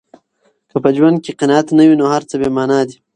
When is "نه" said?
1.77-1.83